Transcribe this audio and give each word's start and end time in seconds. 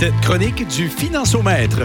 cette 0.00 0.18
chronique 0.22 0.66
du 0.66 0.88
Financiomètre. 0.88 1.80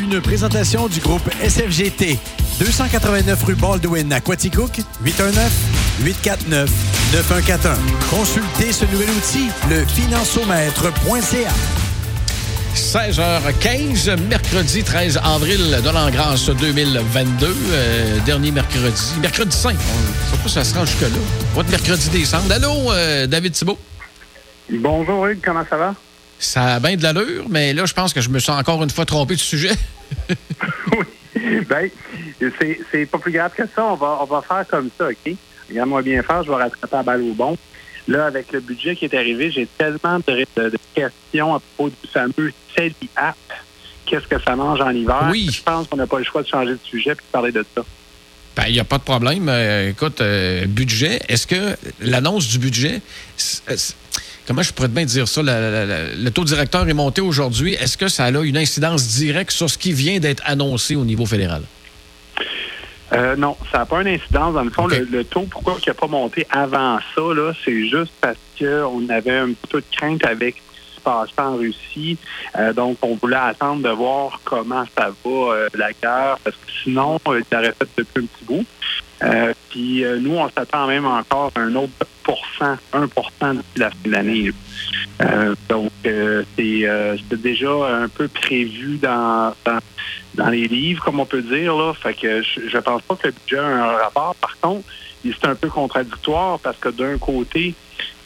Une 0.00 0.20
présentation 0.20 0.86
du 0.86 1.00
groupe 1.00 1.28
SFGT. 1.42 2.16
289 2.60 3.42
rue 3.42 3.56
Baldwin 3.56 4.12
à 4.12 4.20
Quaticook, 4.20 4.70
819-849-9141. 5.04 6.68
Consultez 8.08 8.70
ce 8.70 8.84
nouvel 8.84 9.10
outil, 9.10 9.48
le 9.68 9.84
financiomètre.ca. 9.84 11.50
16h15, 12.76 14.16
mercredi 14.28 14.84
13 14.84 15.18
avril 15.24 15.80
de 15.84 15.90
l'an 15.90 16.08
grâce 16.10 16.48
2022, 16.50 17.46
euh, 17.48 18.20
dernier 18.24 18.52
mercredi, 18.52 19.14
mercredi 19.20 19.56
5. 19.56 19.70
On 19.70 19.74
ne 19.74 19.76
sait 19.76 20.40
pas 20.40 20.48
si 20.48 20.54
ça 20.54 20.62
se 20.62 20.72
rend 20.72 20.84
jusque-là. 20.84 21.08
Votre 21.52 21.70
mercredi 21.70 22.10
décembre. 22.10 22.52
Allô, 22.52 22.92
euh, 22.92 23.26
David 23.26 23.54
Thibault? 23.54 23.78
Bonjour 24.70 25.26
Hugues, 25.26 25.40
comment 25.42 25.64
ça 25.68 25.76
va? 25.76 25.96
Ça 26.38 26.74
a 26.74 26.80
bien 26.80 26.96
de 26.96 27.02
l'allure, 27.02 27.46
mais 27.48 27.72
là, 27.72 27.86
je 27.86 27.94
pense 27.94 28.12
que 28.12 28.20
je 28.20 28.28
me 28.28 28.38
sens 28.38 28.60
encore 28.60 28.82
une 28.82 28.90
fois 28.90 29.04
trompé 29.04 29.34
du 29.34 29.42
sujet. 29.42 29.72
oui. 30.28 31.62
Ben, 31.68 31.90
c'est 32.90 33.06
pas 33.06 33.18
plus 33.18 33.32
grave 33.32 33.52
que 33.56 33.64
ça. 33.74 33.84
On 33.84 33.94
va, 33.94 34.18
on 34.20 34.24
va 34.24 34.42
faire 34.42 34.66
comme 34.68 34.90
ça, 34.98 35.08
OK? 35.08 35.34
Regarde-moi 35.68 36.02
bien 36.02 36.22
faire, 36.22 36.42
je 36.42 36.50
vais 36.50 36.56
rattraper 36.56 36.96
la 36.96 37.02
balle 37.02 37.22
au 37.22 37.34
bon. 37.34 37.56
Là, 38.08 38.26
avec 38.26 38.52
le 38.52 38.60
budget 38.60 38.94
qui 38.94 39.06
est 39.06 39.14
arrivé, 39.14 39.50
j'ai 39.50 39.66
tellement 39.78 40.20
de, 40.26 40.46
questions 40.94 41.54
à 41.54 41.60
propos 41.60 41.90
du 41.90 42.10
fameux 42.10 42.52
CELI 42.76 42.94
App. 43.16 43.36
Qu'est-ce 44.04 44.28
que 44.28 44.40
ça 44.40 44.54
mange 44.54 44.80
en 44.80 44.90
hiver? 44.90 45.28
Oui. 45.30 45.50
Je 45.52 45.62
pense 45.62 45.88
qu'on 45.88 45.96
n'a 45.96 46.06
pas 46.06 46.18
le 46.18 46.24
choix 46.24 46.42
de 46.42 46.46
changer 46.46 46.72
de 46.72 46.80
sujet 46.84 47.10
et 47.10 47.14
de 47.14 47.20
parler 47.32 47.50
de 47.50 47.64
ça. 47.74 47.84
Ben, 48.54 48.64
il 48.68 48.74
n'y 48.74 48.80
a 48.80 48.84
pas 48.84 48.98
de 48.98 49.02
problème. 49.02 49.48
Euh, 49.48 49.90
écoute, 49.90 50.20
euh, 50.20 50.66
budget, 50.66 51.20
est-ce 51.28 51.46
que 51.46 51.76
l'annonce 52.00 52.48
du 52.48 52.58
budget, 52.58 53.02
comment 54.46 54.62
je 54.62 54.72
pourrais 54.72 54.88
bien 54.88 55.04
dire 55.04 55.28
ça? 55.28 55.42
le 55.42 56.28
taux 56.30 56.44
directeur 56.44 56.88
est 56.88 56.94
monté 56.94 57.20
aujourd'hui. 57.20 57.74
Est-ce 57.74 57.96
que 57.96 58.08
ça 58.08 58.24
a 58.24 58.30
une 58.30 58.56
incidence 58.56 59.06
directe 59.08 59.50
sur 59.50 59.68
ce 59.68 59.78
qui 59.78 59.92
vient 59.92 60.18
d'être 60.18 60.42
annoncé 60.46 60.96
au 60.96 61.04
niveau 61.04 61.26
fédéral? 61.26 61.62
Euh, 63.12 63.36
non, 63.36 63.56
ça 63.70 63.78
n'a 63.78 63.86
pas 63.86 64.02
une 64.02 64.08
incidence. 64.08 64.54
Dans 64.54 64.64
le 64.64 64.70
fond, 64.70 64.88
le, 64.88 65.24
taux, 65.24 65.46
pourquoi 65.50 65.76
il 65.84 65.88
n'a 65.88 65.94
pas 65.94 66.08
monté 66.08 66.46
avant 66.50 66.98
ça, 67.14 67.22
là, 67.34 67.52
c'est 67.64 67.88
juste 67.88 68.12
parce 68.20 68.36
qu'on 68.58 69.08
avait 69.08 69.38
un 69.38 69.48
petit 69.48 69.66
peu 69.70 69.80
de 69.80 69.96
crainte 69.96 70.24
avec 70.24 70.56
ce 70.56 70.80
qui 70.90 70.96
se 70.96 71.00
passait 71.00 71.32
en 71.38 71.56
Russie. 71.56 72.18
Euh, 72.56 72.72
donc, 72.72 72.98
on 73.02 73.14
voulait 73.14 73.36
attendre 73.36 73.82
de 73.82 73.90
voir 73.90 74.40
comment 74.44 74.84
ça 74.98 75.10
va, 75.24 75.30
euh, 75.30 75.68
la 75.74 75.92
guerre, 75.92 76.38
parce 76.42 76.56
que 76.56 76.72
sinon, 76.82 77.20
il 77.26 77.56
aurait 77.56 77.74
fait 77.78 77.88
depuis 77.96 78.24
un 78.24 78.26
petit 78.26 78.44
bout. 78.44 78.66
Puis 79.76 80.04
nous, 80.20 80.36
on 80.36 80.48
s'attend 80.48 80.86
même 80.86 81.04
encore 81.04 81.52
à 81.54 81.60
un 81.60 81.74
autre 81.74 81.92
pourcent, 82.22 82.78
1% 82.94 83.52
d'ici 83.52 83.62
la 83.76 83.90
fin 83.90 83.96
de 84.04 84.10
l'année. 84.10 84.50
donc, 85.68 85.90
c'est 86.02 87.42
déjà 87.42 87.70
un 88.02 88.08
peu 88.08 88.26
prévu 88.28 88.96
dans 88.96 89.52
dans 90.36 90.50
les 90.50 90.68
livres, 90.68 91.02
comme 91.02 91.20
on 91.20 91.26
peut 91.26 91.42
dire. 91.42 91.76
Là. 91.76 91.92
Fait 91.94 92.14
que 92.14 92.42
je, 92.42 92.76
ne 92.76 92.80
pense 92.80 93.02
pas 93.02 93.16
que 93.16 93.26
le 93.28 93.32
budget 93.32 93.58
a 93.58 93.66
un 93.66 93.96
rapport. 93.96 94.34
Par 94.36 94.56
contre, 94.60 94.84
c'est 95.24 95.46
un 95.46 95.54
peu 95.54 95.68
contradictoire 95.68 96.58
parce 96.60 96.76
que 96.78 96.90
d'un 96.90 97.18
côté, 97.18 97.74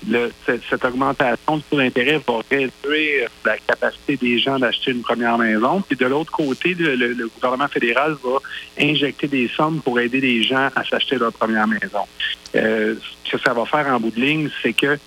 le, 0.08 0.30
cette, 0.46 0.84
augmentation 0.84 1.56
du 1.56 1.62
taux 1.70 1.76
d'intérêt 1.76 2.20
va 2.26 2.34
réduire 2.50 3.28
la 3.44 3.58
capacité 3.58 4.16
des 4.16 4.38
gens 4.38 4.58
d'acheter 4.58 4.92
une 4.92 5.02
première 5.02 5.36
maison. 5.38 5.82
Puis 5.82 5.96
de 5.96 6.06
l'autre 6.06 6.32
côté, 6.32 6.74
le, 6.74 7.28
gouvernement 7.34 7.68
fédéral 7.68 8.16
va 8.22 8.38
injecter 8.80 9.28
des 9.28 9.48
sommes 9.48 9.80
pour 9.80 10.00
aider 10.00 10.20
les 10.20 10.42
gens 10.42 10.68
à 10.74 10.84
s'acheter 10.84 11.16
leur 11.16 11.32
première 11.32 11.66
maison. 11.66 12.06
Euh, 12.54 12.94
ce 13.24 13.32
que 13.32 13.42
ça 13.42 13.52
va 13.52 13.64
faire 13.64 13.86
en 13.88 14.00
bout 14.00 14.10
de 14.10 14.20
ligne, 14.20 14.50
c'est 14.62 14.72
que 14.72 14.98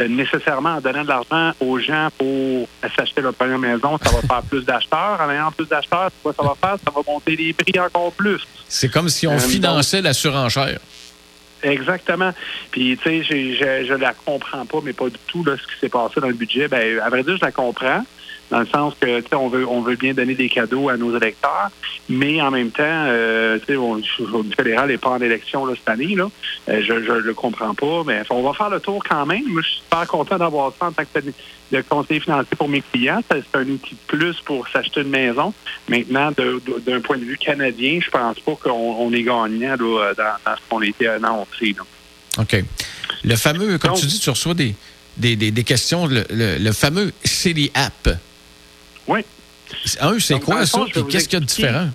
euh, 0.00 0.08
nécessairement 0.08 0.76
en 0.76 0.80
donnant 0.80 1.02
de 1.02 1.08
l'argent 1.08 1.52
aux 1.60 1.78
gens 1.78 2.08
pour 2.16 2.68
s'acheter 2.96 3.20
leur 3.20 3.34
première 3.34 3.58
maison, 3.58 3.98
ça 4.02 4.10
va 4.10 4.20
faire 4.20 4.42
plus 4.42 4.64
d'acheteurs. 4.64 5.18
En 5.20 5.30
ayant 5.30 5.52
plus 5.52 5.66
d'acheteurs, 5.66 6.10
quoi 6.22 6.32
ça 6.36 6.42
va 6.42 6.54
faire? 6.60 6.76
Ça 6.84 6.90
va 6.94 7.02
monter 7.06 7.36
les 7.36 7.52
prix 7.52 7.78
encore 7.78 8.12
plus. 8.12 8.40
C'est 8.68 8.88
comme 8.88 9.08
si 9.08 9.26
on 9.26 9.32
euh, 9.32 9.38
finançait 9.38 10.00
la 10.00 10.12
surenchère. 10.12 10.78
Exactement. 11.62 12.32
Puis, 12.70 12.98
tu 13.02 13.22
sais, 13.22 13.22
je, 13.22 13.84
je, 13.86 13.94
la 13.94 14.14
comprends 14.14 14.64
pas, 14.64 14.78
mais 14.82 14.92
pas 14.92 15.08
du 15.08 15.18
tout, 15.26 15.44
là, 15.44 15.56
ce 15.56 15.62
qui 15.62 15.78
s'est 15.78 15.88
passé 15.88 16.20
dans 16.20 16.28
le 16.28 16.34
budget. 16.34 16.68
Ben, 16.68 16.98
à 17.00 17.08
vrai 17.10 17.22
dire, 17.22 17.36
je 17.36 17.44
la 17.44 17.52
comprends 17.52 18.04
dans 18.50 18.60
le 18.60 18.66
sens 18.66 18.94
que 19.00 19.22
on 19.34 19.48
veut 19.48 19.66
on 19.66 19.80
veut 19.80 19.96
bien 19.96 20.14
donner 20.14 20.34
des 20.34 20.48
cadeaux 20.48 20.88
à 20.88 20.96
nos 20.96 21.16
électeurs, 21.16 21.70
mais 22.08 22.40
en 22.42 22.50
même 22.50 22.70
temps, 22.70 22.82
euh, 22.84 23.58
le 23.68 24.54
fédéral 24.56 24.88
n'est 24.88 24.98
pas 24.98 25.10
en 25.10 25.20
élection 25.20 25.64
là, 25.64 25.74
cette 25.76 25.88
année. 25.88 26.14
Là. 26.16 26.28
Euh, 26.68 26.82
je 26.86 26.92
ne 26.92 27.20
le 27.20 27.34
comprends 27.34 27.74
pas, 27.74 28.02
mais 28.04 28.22
on 28.30 28.42
va 28.42 28.52
faire 28.52 28.70
le 28.70 28.80
tour 28.80 29.02
quand 29.08 29.26
même. 29.26 29.44
Moi, 29.46 29.62
je 29.62 29.68
suis 29.68 29.80
super 29.80 30.06
content 30.06 30.38
d'avoir 30.38 30.72
ça 30.78 30.86
en 30.86 30.92
tant 30.92 31.04
que 31.04 31.20
de 31.70 31.82
conseiller 31.82 32.20
financier 32.20 32.56
pour 32.56 32.68
mes 32.68 32.82
clients. 32.92 33.22
C'est 33.30 33.58
un 33.58 33.68
outil 33.68 33.94
de 33.94 34.16
plus 34.16 34.40
pour 34.40 34.66
s'acheter 34.68 35.02
une 35.02 35.10
maison. 35.10 35.54
Maintenant, 35.88 36.32
d'un 36.32 37.00
point 37.00 37.18
de 37.18 37.24
vue 37.24 37.38
canadien, 37.38 38.00
je 38.04 38.10
pense 38.10 38.40
pas 38.40 38.56
qu'on 38.56 39.12
est 39.12 39.22
gagnant 39.22 39.76
là, 39.76 40.14
dans, 40.16 40.56
ce 40.56 40.60
qu'on 40.68 40.80
a 40.80 40.86
été 40.86 41.06
annoncé. 41.06 41.76
Là. 41.76 41.84
OK. 42.38 42.64
Le 43.22 43.36
fameux, 43.36 43.78
comme 43.78 43.94
tu 43.94 44.06
dis, 44.06 44.18
tu 44.18 44.30
reçois 44.30 44.54
des, 44.54 44.74
des, 45.16 45.36
des, 45.36 45.64
questions, 45.64 46.06
le, 46.06 46.24
le 46.30 46.72
fameux 46.72 47.12
City 47.24 47.70
App. 47.74 48.08
Oui. 49.10 49.24
Un, 50.00 50.18
c'est 50.18 50.40
quoi 50.40 50.64
ça? 50.66 50.80
Puis 50.90 51.04
qu'est-ce 51.08 51.28
qu'il 51.28 51.34
y 51.34 51.36
a 51.36 51.40
de 51.40 51.46
différent 51.46 51.88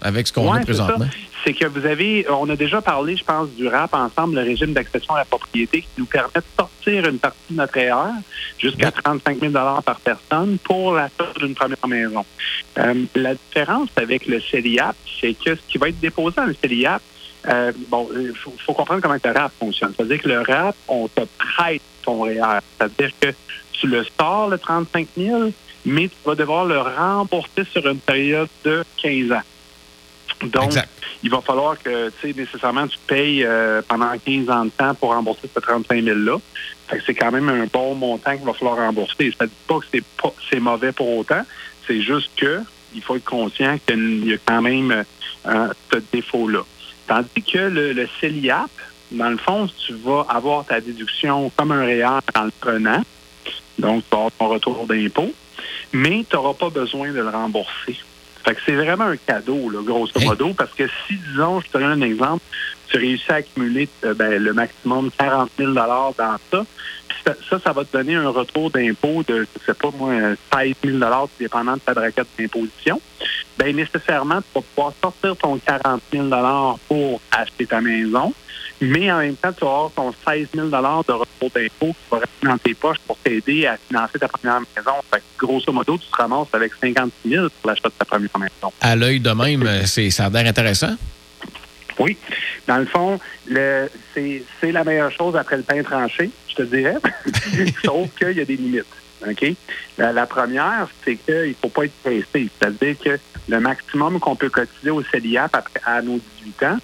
avec 0.00 0.26
ce 0.26 0.32
qu'on 0.32 0.52
a 0.52 0.60
présentement? 0.60 1.06
C'est 1.44 1.54
que 1.54 1.66
vous 1.66 1.86
avez, 1.86 2.26
on 2.30 2.48
a 2.50 2.56
déjà 2.56 2.82
parlé, 2.82 3.16
je 3.16 3.24
pense, 3.24 3.48
du 3.50 3.66
RAP 3.66 3.94
ensemble, 3.94 4.36
le 4.36 4.42
régime 4.42 4.74
d'accession 4.74 5.14
à 5.14 5.20
la 5.20 5.24
propriété 5.24 5.80
qui 5.80 5.88
nous 5.96 6.04
permet 6.04 6.28
de 6.36 6.42
sortir 6.58 7.08
une 7.08 7.18
partie 7.18 7.38
de 7.50 7.56
notre 7.56 7.76
erreur 7.78 8.12
jusqu'à 8.58 8.90
35 8.90 9.40
000 9.40 9.52
par 9.52 10.00
personne 10.04 10.58
pour 10.58 10.92
l'achat 10.92 11.32
d'une 11.38 11.54
première 11.54 11.88
maison. 11.88 12.26
Euh, 12.78 13.04
la 13.14 13.34
différence 13.34 13.88
avec 13.96 14.26
le 14.26 14.38
CELIAP, 14.38 14.94
c'est 15.18 15.32
que 15.32 15.54
ce 15.54 15.60
qui 15.66 15.78
va 15.78 15.88
être 15.88 16.00
déposé 16.00 16.36
dans 16.36 16.44
le 16.44 16.54
CELIAP, 16.60 17.00
euh, 17.48 17.72
bon, 17.88 18.06
il 18.14 18.34
faut, 18.34 18.74
comprendre 18.74 19.00
comment 19.00 19.16
le 19.22 19.32
RAP 19.32 19.52
fonctionne. 19.58 19.94
C'est-à-dire 19.96 20.20
que 20.20 20.28
le 20.28 20.42
RAP, 20.42 20.76
on 20.88 21.08
te 21.08 21.22
prête 21.38 21.80
ton 22.02 22.20
REER. 22.20 22.60
C'est-à-dire 22.78 23.12
que 23.18 23.28
tu 23.72 23.86
le 23.86 24.04
sors, 24.18 24.50
le 24.50 24.58
35 24.58 25.08
000, 25.16 25.52
mais 25.84 26.08
tu 26.08 26.16
vas 26.24 26.34
devoir 26.34 26.64
le 26.64 26.80
rembourser 26.80 27.64
sur 27.70 27.86
une 27.86 28.00
période 28.00 28.48
de 28.64 28.84
15 29.02 29.32
ans. 29.32 29.42
Donc, 30.42 30.72
il 31.22 31.30
va 31.30 31.40
falloir 31.40 31.78
que, 31.78 32.08
tu 32.20 32.32
sais, 32.32 32.38
nécessairement, 32.38 32.86
tu 32.86 32.96
payes 33.06 33.44
euh, 33.44 33.82
pendant 33.86 34.10
15 34.18 34.48
ans 34.48 34.64
de 34.64 34.70
temps 34.70 34.94
pour 34.94 35.10
rembourser 35.10 35.50
ce 35.54 35.60
35 35.60 36.02
000-là. 36.02 36.38
c'est 37.04 37.14
quand 37.14 37.30
même 37.30 37.48
un 37.48 37.66
bon 37.66 37.94
montant 37.94 38.36
qu'il 38.36 38.46
va 38.46 38.54
falloir 38.54 38.76
rembourser. 38.76 39.34
Ça 39.38 39.44
ne 39.44 39.48
dit 39.48 39.54
pas 39.66 39.78
que 39.80 39.86
c'est 39.92 40.04
pas 40.20 40.32
c'est 40.50 40.60
mauvais 40.60 40.92
pour 40.92 41.18
autant. 41.18 41.42
C'est 41.86 42.00
juste 42.00 42.30
que 42.36 42.60
il 42.94 43.02
faut 43.02 43.16
être 43.16 43.24
conscient 43.24 43.78
qu'il 43.86 44.26
y 44.26 44.32
a 44.32 44.38
quand 44.44 44.62
même 44.62 45.04
euh, 45.46 45.68
ce 45.92 45.98
défaut-là. 46.12 46.62
Tandis 47.06 47.42
que 47.42 47.58
le, 47.58 47.92
le 47.92 48.08
CELIAP, 48.20 48.70
dans 49.12 49.30
le 49.30 49.36
fond, 49.36 49.68
tu 49.86 49.94
vas 49.94 50.26
avoir 50.28 50.64
ta 50.64 50.80
déduction 50.80 51.50
comme 51.56 51.72
un 51.72 51.84
réel 51.84 52.20
en 52.34 52.44
le 52.44 52.52
prenant. 52.60 53.02
Donc, 53.78 54.04
tu 54.04 54.16
vas 54.16 54.22
avoir 54.22 54.30
ton 54.30 54.48
retour 54.48 54.86
d'impôt 54.86 55.32
mais 55.92 56.24
tu 56.28 56.36
n'auras 56.36 56.54
pas 56.54 56.70
besoin 56.70 57.10
de 57.12 57.20
le 57.20 57.28
rembourser. 57.28 57.96
Fait 58.44 58.54
que 58.54 58.60
c'est 58.64 58.74
vraiment 58.74 59.04
un 59.04 59.16
cadeau, 59.16 59.68
là, 59.68 59.80
grosso 59.82 60.18
modo, 60.20 60.54
parce 60.54 60.72
que 60.72 60.84
si, 61.06 61.16
disons, 61.28 61.60
je 61.60 61.68
te 61.68 61.78
donne 61.78 62.02
un 62.02 62.06
exemple, 62.06 62.42
tu 62.88 62.96
réussis 62.96 63.30
à 63.30 63.36
accumuler 63.36 63.88
euh, 64.04 64.14
ben, 64.14 64.42
le 64.42 64.52
maximum 64.52 65.10
40 65.16 65.50
000 65.58 65.72
dans 65.72 66.14
ça, 66.50 66.64
ça, 67.24 67.58
ça 67.58 67.72
va 67.72 67.84
te 67.84 67.92
donner 67.92 68.14
un 68.14 68.30
retour 68.30 68.70
d'impôt 68.70 69.22
de, 69.26 69.46
je 69.60 69.66
sais 69.66 69.74
pas 69.74 69.90
moi, 69.96 70.12
16 70.52 70.74
000 70.84 71.28
dépendant 71.38 71.74
de 71.74 71.80
ta 71.80 71.92
braquette 71.92 72.28
d'imposition. 72.38 73.00
Ben 73.58 73.76
nécessairement, 73.76 74.40
tu 74.40 74.48
vas 74.54 74.62
pouvoir 74.74 74.92
sortir 75.02 75.36
ton 75.36 75.58
40 75.58 76.02
000 76.12 76.28
pour 76.88 77.20
acheter 77.30 77.66
ta 77.66 77.80
maison, 77.80 78.32
mais 78.80 79.10
en 79.12 79.18
même 79.18 79.36
temps, 79.36 79.52
tu 79.52 79.64
vas 79.64 79.70
avoir 79.70 79.90
ton 79.90 80.12
16 80.26 80.48
000 80.54 80.68
de 80.68 81.12
retour 81.12 81.50
d'impôt 81.54 81.92
qui 81.92 82.10
va 82.10 82.18
rester 82.18 82.46
dans 82.46 82.58
tes 82.58 82.74
poches 82.74 82.98
pour 83.06 83.16
t'aider 83.18 83.66
à 83.66 83.76
financer 83.76 84.18
ta 84.18 84.28
première 84.28 84.60
maison. 84.60 84.92
Fait 85.12 85.18
que, 85.18 85.46
grosso 85.46 85.72
modo, 85.72 85.98
tu 85.98 86.06
te 86.06 86.16
ramasses 86.16 86.48
avec 86.52 86.72
50 86.80 87.12
000 87.26 87.48
pour 87.60 87.70
l'achat 87.70 87.88
de 87.88 87.94
ta 87.98 88.04
première 88.04 88.38
maison. 88.38 88.72
À 88.80 88.96
l'œil 88.96 89.20
de 89.20 89.30
même, 89.30 89.86
c'est, 89.86 90.10
ça 90.10 90.26
a 90.26 90.30
l'air 90.30 90.46
intéressant. 90.46 90.96
Oui. 91.98 92.16
Dans 92.66 92.78
le 92.78 92.86
fond, 92.86 93.18
c'est, 94.14 94.72
la 94.72 94.84
meilleure 94.84 95.12
chose 95.12 95.36
après 95.36 95.56
le 95.56 95.62
pain 95.62 95.82
tranché, 95.82 96.30
je 96.48 96.54
te 96.54 96.62
dirais. 96.62 96.96
Sauf 97.84 98.08
qu'il 98.18 98.32
y 98.32 98.40
a 98.40 98.44
des 98.44 98.56
limites. 98.56 98.86
OK? 99.28 99.54
La, 99.98 100.26
première, 100.26 100.88
c'est 101.04 101.16
qu'il 101.16 101.34
ne 101.34 101.54
faut 101.60 101.68
pas 101.68 101.84
être 101.84 101.94
pressé. 102.02 102.48
C'est-à-dire 102.58 102.96
que 102.98 103.18
le 103.48 103.60
maximum 103.60 104.18
qu'on 104.18 104.36
peut 104.36 104.48
cotiser 104.48 104.90
au 104.90 105.02
CELIAP 105.02 105.54
après, 105.54 105.80
à 105.84 106.00
nos 106.00 106.18
18 106.42 106.62
ans, 106.62 106.78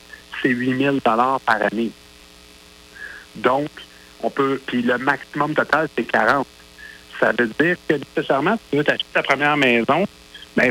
c'est 0.46 0.52
8 0.52 0.78
000 0.78 1.00
par 1.00 1.40
année. 1.48 1.90
Donc, 3.36 3.68
on 4.22 4.30
peut. 4.30 4.60
Puis 4.66 4.82
le 4.82 4.98
maximum 4.98 5.54
total, 5.54 5.88
c'est 5.96 6.04
40. 6.04 6.46
Ça 7.18 7.32
veut 7.32 7.50
dire 7.60 7.76
que 7.88 7.94
nécessairement, 7.94 8.54
si 8.56 8.62
tu 8.70 8.76
veux 8.76 8.84
t'acheter 8.84 9.06
ta 9.12 9.22
première 9.22 9.56
maison, 9.56 10.04
ben, 10.56 10.70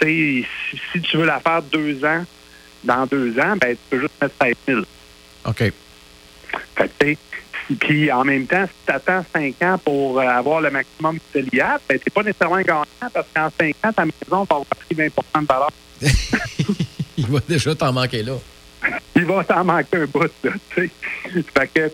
si, 0.00 0.44
si 0.92 1.00
tu 1.00 1.16
veux 1.16 1.26
la 1.26 1.40
faire 1.40 1.62
deux 1.62 2.04
ans, 2.04 2.24
dans 2.84 3.06
deux 3.06 3.38
ans, 3.38 3.56
ben, 3.56 3.74
tu 3.74 3.78
peux 3.90 4.00
juste 4.00 4.14
mettre 4.20 4.34
16 4.40 4.54
000. 4.66 4.80
OK. 5.46 5.72
Fait 6.76 6.90
que, 6.98 7.74
Puis 7.78 8.10
en 8.10 8.24
même 8.24 8.46
temps, 8.46 8.66
si 8.66 8.72
tu 8.86 8.92
attends 8.92 9.24
5 9.32 9.62
ans 9.62 9.78
pour 9.78 10.20
euh, 10.20 10.26
avoir 10.26 10.60
le 10.60 10.70
maximum 10.70 11.18
de 11.34 11.40
l'IA, 11.40 11.80
ben, 11.88 11.98
tu 11.98 12.10
pas 12.10 12.22
nécessairement 12.22 12.60
gagnant 12.60 12.84
parce 13.12 13.26
qu'en 13.34 13.48
5 13.58 13.74
ans, 13.84 13.92
ta 13.92 14.04
maison 14.04 14.14
va 14.28 14.36
avoir 14.42 14.64
pris 14.66 14.94
20 14.94 15.06
de 15.06 15.46
valeur. 15.46 15.70
Il 17.16 17.26
va 17.26 17.40
déjà 17.48 17.74
t'en 17.74 17.92
manquer 17.92 18.22
là. 18.22 18.34
Va 19.28 19.44
t'en 19.44 19.62
manquer 19.62 19.98
un 19.98 20.06
bout, 20.06 20.30
là, 20.42 20.52
tu 20.74 20.90
sais. 21.30 21.42
Fait 21.54 21.68
que, 21.68 21.90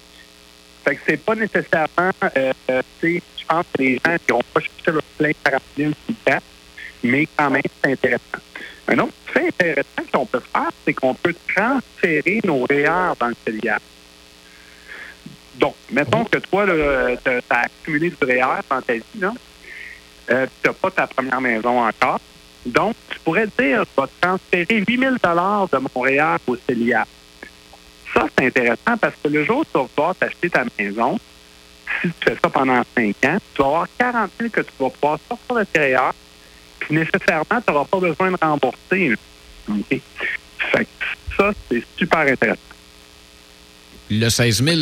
c'est 1.07 1.17
pas 1.17 1.35
nécessairement, 1.35 2.13
euh, 2.37 2.53
tu 3.01 3.15
sais, 3.17 3.23
je 3.39 3.45
pense 3.45 3.67
que 3.75 3.83
les 3.83 3.95
gens 3.97 4.17
n'iront 4.29 4.43
pas 4.53 4.61
chercher 4.61 4.93
leur 4.93 5.03
plein 5.19 5.33
parapluie 5.43 5.95
tout 6.07 6.15
le 6.27 6.33
temps, 6.33 6.43
mais 7.03 7.29
quand 7.37 7.51
même, 7.51 7.63
c'est 7.83 7.93
intéressant. 7.93 8.39
Un 8.87 8.99
autre 8.99 9.15
fait 9.27 9.49
intéressant 9.49 10.03
qu'on 10.13 10.27
peut 10.27 10.43
faire, 10.53 10.71
c'est 10.85 10.93
qu'on 10.93 11.15
peut 11.15 11.35
transférer 11.55 12.41
nos 12.45 12.65
REER 12.67 13.15
dans 13.19 13.29
le 13.29 13.37
CELIAP. 13.45 13.83
Donc, 15.57 15.75
mettons 15.91 16.25
que 16.25 16.39
toi, 16.39 16.67
tu 16.67 17.31
as 17.51 17.61
accumulé 17.61 18.11
du 18.11 18.17
REER 18.25 18.61
dans 18.69 18.83
ta 18.83 18.93
vie. 18.93 19.03
Euh, 20.31 20.47
tu 20.63 20.69
n'as 20.69 20.75
pas 20.75 20.91
ta 20.91 21.07
première 21.07 21.41
maison 21.41 21.85
encore. 21.85 22.21
Donc, 22.65 22.95
tu 23.11 23.19
pourrais 23.21 23.47
dire, 23.59 23.85
je 23.85 24.03
vais 24.03 24.09
transférer 24.21 24.85
8 24.87 24.99
000 24.99 25.15
de 25.15 25.79
mon 25.79 26.01
REER 26.01 26.37
au 26.47 26.57
CELIAP. 26.57 27.09
Ça, 28.14 28.28
c'est 28.38 28.46
intéressant 28.46 28.96
parce 29.00 29.14
que 29.22 29.28
le 29.28 29.44
jour 29.44 29.58
où 29.58 29.64
tu 29.64 29.72
vas 29.75 29.84
pouvoir 29.84 30.14
t'acheter 30.14 30.49
ta 30.49 30.64
maison, 30.78 31.19
si 32.00 32.08
tu 32.08 32.14
fais 32.31 32.37
ça 32.43 32.49
pendant 32.49 32.82
5 32.96 33.16
ans, 33.25 33.38
tu 33.55 33.62
vas 33.62 33.66
avoir 33.66 33.87
40 33.99 34.31
000 34.38 34.50
que 34.50 34.61
tu 34.61 34.70
vas 34.78 34.90
pouvoir 34.90 35.19
sortir 35.28 35.56
de 35.56 35.78
REER, 35.78 36.11
puis 36.78 36.94
nécessairement, 36.94 37.61
tu 37.66 37.72
n'auras 37.72 37.84
pas 37.84 38.00
besoin 38.00 38.31
de 38.31 38.37
rembourser. 38.40 39.14
OK? 39.69 40.00
Fait 40.58 40.84
que 40.84 41.34
ça, 41.37 41.50
c'est 41.69 41.84
super 41.96 42.20
intéressant. 42.20 42.61
Le 44.11 44.28
16 44.28 44.62
000, 44.62 44.81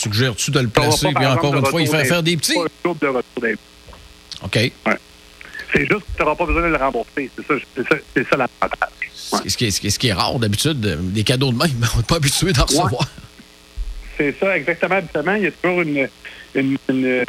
Suggères-tu 0.00 0.50
de 0.50 0.60
le 0.60 0.68
placer, 0.68 1.08
puis 1.14 1.26
encore 1.26 1.54
une 1.54 1.66
fois, 1.66 1.82
il 1.82 1.88
fait 1.88 2.04
faire 2.04 2.22
des 2.22 2.36
petits? 2.36 2.54
Pas 2.54 2.94
de 2.94 3.06
retour 3.06 3.44
OK. 4.42 4.56
Ouais. 4.56 4.72
C'est 5.72 5.86
juste 5.86 6.00
que 6.00 6.16
tu 6.16 6.22
n'auras 6.22 6.34
pas 6.34 6.46
besoin 6.46 6.62
de 6.62 6.68
le 6.68 6.76
rembourser. 6.76 7.30
C'est 7.36 7.46
ça, 7.46 7.54
ça, 7.88 7.96
c'est 8.14 8.28
ça 8.28 8.36
l'avantage. 8.36 8.88
Ouais. 9.32 9.48
Ce, 9.48 9.56
qui 9.56 9.66
est, 9.66 9.70
ce 9.70 9.98
qui 9.98 10.08
est 10.08 10.12
rare 10.12 10.38
d'habitude, 10.38 10.80
des 10.80 11.24
cadeaux 11.24 11.52
de 11.52 11.58
même, 11.58 11.70
on 11.94 11.98
n'est 11.98 12.04
pas 12.04 12.16
habitué 12.16 12.52
d'en 12.52 12.64
recevoir. 12.64 12.92
Ouais. 12.92 13.06
C'est 14.16 14.34
ça, 14.38 14.56
exactement. 14.56 14.96
Habituellement, 14.96 15.34
il 15.34 15.42
y 15.44 15.46
a 15.46 15.50
toujours 15.52 15.82
une, 15.82 16.08
une, 16.54 16.76
une, 16.88 17.24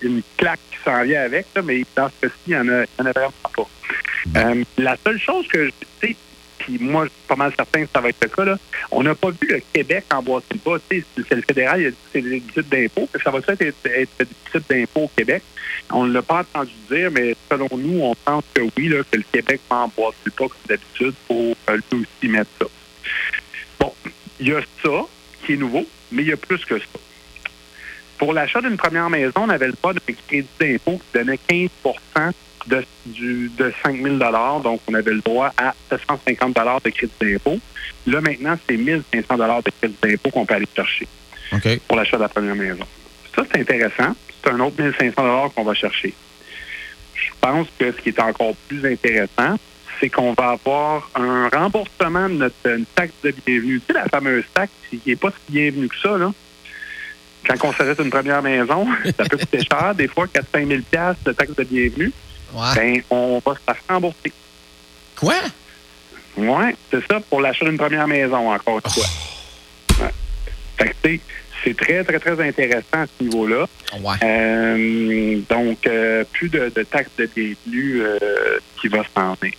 une 0.00 0.22
claque 0.36 0.60
qui 0.70 0.78
s'en 0.84 1.02
vient 1.02 1.22
avec, 1.22 1.46
là, 1.54 1.62
mais 1.62 1.84
dans 1.96 2.08
ce 2.08 2.26
cas-ci, 2.26 2.34
il 2.46 2.54
n'y 2.54 2.58
en, 2.58 2.68
en, 2.68 3.06
a 3.06 3.12
vraiment 3.12 3.32
pas. 3.54 3.68
Euh, 4.36 4.64
la 4.78 4.96
seule 5.04 5.18
chose 5.18 5.46
que 5.48 5.66
je 5.66 5.70
sais, 6.00 6.16
puis 6.62 6.78
moi, 6.80 7.04
je 7.04 7.10
suis 7.10 7.26
pas 7.26 7.36
mal 7.36 7.52
certain 7.56 7.84
que 7.84 7.90
ça 7.92 8.00
va 8.00 8.08
être 8.10 8.22
le 8.22 8.28
cas. 8.28 8.44
Là. 8.44 8.58
On 8.90 9.02
n'a 9.02 9.14
pas 9.14 9.30
vu 9.30 9.48
le 9.48 9.60
Québec 9.72 10.04
emboîter 10.12 10.54
le 10.54 10.58
pas. 10.60 10.76
C'est 10.88 11.34
le 11.34 11.42
fédéral, 11.42 11.80
il 11.80 11.86
a 11.86 11.90
dit 11.90 11.96
que 11.96 12.08
c'est 12.12 12.22
des 12.22 12.40
titres 12.40 12.68
d'impôt. 12.70 13.08
Ça 13.22 13.30
va 13.30 13.38
être, 13.38 13.50
être, 13.50 13.86
être 13.86 14.18
des 14.18 14.26
titres 14.26 14.66
d'impôt 14.68 15.00
au 15.02 15.10
Québec. 15.16 15.42
On 15.90 16.06
ne 16.06 16.12
l'a 16.12 16.22
pas 16.22 16.40
entendu 16.40 16.72
dire, 16.90 17.10
mais 17.10 17.34
selon 17.50 17.68
nous, 17.76 18.00
on 18.00 18.14
pense 18.14 18.44
que 18.54 18.62
oui, 18.62 18.94
que 19.10 19.16
le 19.16 19.24
Québec 19.32 19.60
va 19.68 19.78
emboîter 19.78 20.16
le 20.24 20.30
pas 20.30 20.48
comme 20.48 20.56
d'habitude 20.68 21.14
pour 21.26 21.56
euh, 21.70 21.78
lui 21.92 22.00
aussi 22.00 22.28
mettre 22.28 22.50
ça. 22.60 22.66
Bon, 23.80 23.92
il 24.38 24.48
y 24.48 24.54
a 24.54 24.60
ça 24.82 25.06
qui 25.44 25.54
est 25.54 25.56
nouveau, 25.56 25.84
mais 26.12 26.22
il 26.22 26.28
y 26.28 26.32
a 26.32 26.36
plus 26.36 26.64
que 26.64 26.78
ça. 26.78 26.84
Pour 28.18 28.32
l'achat 28.32 28.60
d'une 28.60 28.76
première 28.76 29.10
maison, 29.10 29.32
on 29.36 29.48
avait 29.48 29.66
le 29.66 29.72
droit 29.72 29.92
d'un 29.92 30.00
crédit 30.28 30.46
d'impôt 30.60 30.98
qui 30.98 31.18
donnait 31.18 31.38
15 31.38 31.70
de, 32.66 32.84
du, 33.06 33.50
de 33.56 33.72
5 33.82 34.02
000 34.02 34.16
Donc, 34.62 34.80
on 34.88 34.94
avait 34.94 35.12
le 35.12 35.20
droit 35.20 35.52
à 35.56 35.74
750 35.90 36.54
de 36.84 36.90
crédit 36.90 37.12
d'impôt. 37.20 37.58
Là, 38.06 38.20
maintenant, 38.20 38.56
c'est 38.68 38.76
1 38.76 39.02
500 39.12 39.36
de 39.36 39.70
crédit 39.70 39.96
d'impôt 40.02 40.30
qu'on 40.30 40.46
peut 40.46 40.54
aller 40.54 40.68
chercher 40.74 41.06
okay. 41.52 41.80
pour 41.86 41.96
l'achat 41.96 42.16
de 42.16 42.22
la 42.22 42.28
première 42.28 42.54
maison. 42.54 42.84
Ça, 43.34 43.44
c'est 43.50 43.60
intéressant. 43.60 44.14
C'est 44.42 44.50
un 44.50 44.60
autre 44.60 44.82
1 44.82 44.92
500 44.92 45.50
qu'on 45.50 45.64
va 45.64 45.74
chercher. 45.74 46.14
Je 47.14 47.30
pense 47.40 47.66
que 47.78 47.92
ce 47.92 47.96
qui 47.98 48.08
est 48.10 48.20
encore 48.20 48.54
plus 48.68 48.84
intéressant, 48.84 49.56
c'est 50.00 50.08
qu'on 50.08 50.32
va 50.32 50.50
avoir 50.50 51.08
un 51.14 51.48
remboursement 51.48 52.28
de 52.28 52.34
notre 52.34 52.54
une 52.66 52.86
taxe 52.86 53.12
de 53.22 53.32
bienvenue. 53.46 53.80
Tu 53.80 53.86
sais, 53.86 54.00
la 54.00 54.08
fameuse 54.08 54.44
taxe 54.52 54.72
qui 54.90 55.00
n'est 55.06 55.16
pas 55.16 55.30
si 55.30 55.52
bienvenue 55.52 55.88
que 55.88 55.96
ça, 55.96 56.16
là. 56.18 56.32
Quand 57.44 57.68
on 57.68 57.72
s'arrête 57.72 57.98
une 57.98 58.10
première 58.10 58.42
maison, 58.42 58.86
ça 59.04 59.24
peut 59.24 59.36
coûter 59.36 59.60
cher, 59.64 59.94
des 59.94 60.08
fois 60.08 60.26
4-5 60.26 60.68
000 60.68 60.80
de 61.24 61.32
taxe 61.32 61.54
de 61.54 61.64
bienvenue. 61.64 62.12
Ouais. 62.52 62.74
Ben, 62.74 63.02
on 63.10 63.42
va 63.44 63.54
se 63.54 63.60
faire 63.60 63.76
rembourser. 63.88 64.32
Quoi? 65.16 65.34
Oui, 66.36 66.64
c'est 66.90 67.06
ça, 67.06 67.20
pour 67.28 67.40
l'achat 67.40 67.64
d'une 67.64 67.78
première 67.78 68.08
maison, 68.08 68.52
encore 68.52 68.80
une 68.84 68.90
fois. 68.90 69.04
Oh. 69.06 70.02
Ouais. 70.02 70.10
Fait 70.78 71.18
que, 71.18 71.22
c'est 71.64 71.76
très, 71.76 72.04
très, 72.04 72.18
très 72.18 72.48
intéressant 72.48 73.02
à 73.02 73.06
ce 73.06 73.24
niveau-là. 73.24 73.66
Ouais. 74.00 74.16
Euh, 74.24 75.40
donc, 75.48 75.86
euh, 75.86 76.24
plus 76.32 76.48
de, 76.48 76.72
de, 76.74 76.82
taxes 76.82 77.10
de 77.18 77.26
bienvenue 77.26 78.02
euh, 78.02 78.58
qui 78.80 78.88
va 78.88 79.02
s'en 79.14 79.34
venir. 79.34 79.54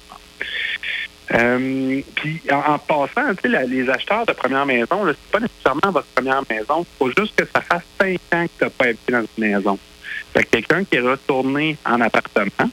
Puis, 2.16 2.42
en, 2.51 2.74
en 2.74 2.80
passant, 2.80 3.34
les 3.44 3.90
acheteurs 3.90 4.25
de 4.25 4.34
première 4.34 4.66
maison, 4.66 5.07
c'est 5.07 5.31
pas 5.31 5.40
nécessairement 5.40 5.92
votre 5.92 6.07
première 6.07 6.44
maison. 6.50 6.81
Il 6.81 6.98
faut 6.98 7.12
juste 7.18 7.36
que 7.36 7.45
ça 7.45 7.62
fasse 7.62 7.84
cinq 8.00 8.19
ans 8.34 8.45
que 8.45 8.51
tu 8.57 8.63
n'as 8.63 8.69
pas 8.69 8.86
habité 8.86 9.12
dans 9.12 9.22
une 9.22 9.28
maison. 9.38 9.80
Fait 10.34 10.44
que 10.44 10.50
quelqu'un 10.50 10.84
qui 10.84 10.98
est 10.98 11.01
retourné 11.01 11.78
en 11.86 12.01
appartement, 12.01 12.69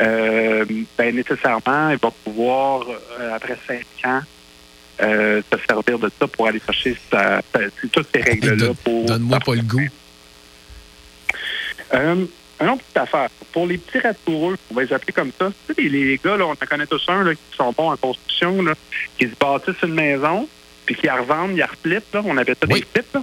euh, 0.00 0.64
ben 0.98 1.14
nécessairement, 1.14 1.90
il 1.90 1.98
va 1.98 2.10
pouvoir, 2.24 2.86
euh, 3.18 3.34
après 3.34 3.56
cinq 3.66 3.86
ans, 4.04 4.20
euh, 5.00 5.42
se 5.52 5.58
servir 5.66 5.98
de 5.98 6.10
ça 6.18 6.26
pour 6.26 6.46
aller 6.46 6.60
chercher 6.64 6.96
sa, 7.10 7.42
sa, 7.52 7.60
toutes 7.92 8.08
ces 8.14 8.22
règles-là. 8.22 8.72
pour 8.82 9.06
Donne-moi 9.06 9.38
pas 9.40 9.54
le 9.54 9.62
goût. 9.62 9.88
Euh, 11.94 12.26
une 12.60 12.68
autre 12.68 12.82
petite 12.82 12.96
affaire. 12.96 13.28
Pour 13.52 13.66
les 13.66 13.78
petits 13.78 13.98
ratoureux, 13.98 14.56
on 14.70 14.74
va 14.74 14.82
les 14.82 14.92
appeler 14.92 15.12
comme 15.12 15.32
ça. 15.38 15.52
Tu 15.66 15.74
sais, 15.74 15.82
les, 15.82 16.04
les 16.04 16.20
gars, 16.22 16.36
là, 16.36 16.46
on 16.46 16.52
en 16.52 16.56
connaît 16.56 16.86
tous 16.86 17.04
un 17.08 17.24
là, 17.24 17.34
qui 17.34 17.56
sont 17.56 17.72
bons 17.72 17.90
en 17.90 17.96
construction, 17.96 18.62
là, 18.62 18.74
qui 19.18 19.26
se 19.26 19.34
bâtissent 19.38 19.82
une 19.82 19.94
maison, 19.94 20.48
puis 20.86 20.94
qui 20.94 21.06
la 21.06 21.16
revendent, 21.16 21.52
ils 21.52 21.58
la 21.58 21.66
reflippent. 21.66 22.14
Là, 22.14 22.22
on 22.24 22.36
appelle 22.36 22.56
ça 22.60 22.66
oui. 22.70 22.80
des 22.80 22.86
flips. 22.86 23.14
Là. 23.14 23.22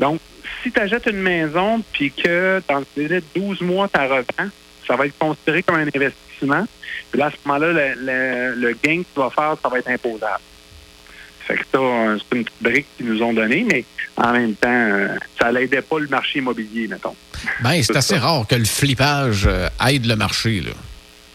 Donc, 0.00 0.20
si 0.62 0.72
tu 0.72 0.80
achètes 0.80 1.06
une 1.06 1.22
maison, 1.22 1.82
puis 1.92 2.10
que 2.10 2.60
dans 2.68 2.80
le 2.80 2.86
délai 2.96 3.20
de 3.20 3.40
12 3.40 3.60
mois, 3.60 3.88
tu 3.88 3.98
la 3.98 4.08
revends, 4.08 4.50
ça 4.86 4.96
va 4.96 5.06
être 5.06 5.18
considéré 5.18 5.62
comme 5.62 5.76
un 5.76 5.86
investissement. 5.86 6.66
Puis 7.10 7.20
là, 7.20 7.26
à 7.26 7.30
ce 7.30 7.36
moment-là, 7.44 7.72
le, 7.72 7.94
le, 8.00 8.54
le 8.54 8.76
gain 8.82 9.02
que 9.02 9.08
tu 9.14 9.20
vas 9.20 9.30
faire, 9.30 9.56
ça 9.62 9.68
va 9.68 9.78
être 9.78 9.88
imposable. 9.88 10.40
Fait 11.46 11.56
que 11.56 11.64
ça, 11.72 11.78
c'est 12.18 12.36
une 12.36 12.44
petite 12.44 12.62
brique 12.62 12.86
qu'ils 12.96 13.06
nous 13.06 13.22
ont 13.22 13.32
donnée, 13.32 13.64
mais 13.68 13.84
en 14.16 14.32
même 14.32 14.54
temps, 14.54 14.88
ça 15.40 15.50
n'aidait 15.50 15.82
pas 15.82 15.98
le 15.98 16.06
marché 16.06 16.38
immobilier, 16.38 16.86
mettons. 16.86 17.16
Ben, 17.62 17.82
c'est 17.82 17.96
assez 17.96 18.14
ça. 18.14 18.20
rare 18.20 18.46
que 18.46 18.54
le 18.54 18.64
flippage 18.64 19.48
aide 19.88 20.06
le 20.06 20.16
marché, 20.16 20.60
là. 20.60 20.72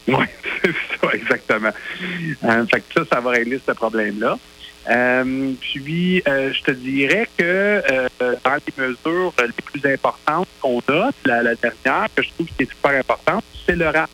Oui, 0.08 0.26
c'est 0.62 0.72
ça, 1.02 1.14
exactement. 1.14 1.72
Euh, 2.46 2.66
fait 2.68 2.80
que 2.80 2.86
ça, 2.96 3.02
ça 3.12 3.20
va 3.20 3.32
régler 3.32 3.60
ce 3.66 3.74
problème-là. 3.74 4.38
Euh, 4.90 5.54
puis, 5.60 6.24
euh, 6.28 6.54
je 6.54 6.62
te 6.64 6.72
dirais 6.72 7.28
que 7.38 7.44
euh, 7.44 8.08
dans 8.20 8.56
les 8.56 8.84
mesures 8.84 9.34
les 9.40 9.64
plus 9.64 9.92
importantes 9.92 10.48
qu'on 10.62 10.80
a, 10.88 11.10
la, 11.26 11.44
la, 11.44 11.56
dernière, 11.56 12.08
que 12.16 12.24
je 12.24 12.30
trouve 12.30 12.48
qui 12.48 12.64
est 12.64 12.70
super 12.70 12.92
importante, 12.92 13.44
c'est 13.66 13.76
le 13.76 13.88
RAP. 13.90 14.10